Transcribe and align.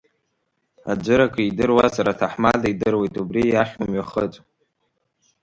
Аӡәыр 0.91 1.21
акридыруазар 1.25 2.07
аҭаҳмада 2.11 2.67
идыруеит, 2.71 3.15
убри 3.21 3.41
иахь 3.49 3.73
умҩахыҵ! 3.81 4.33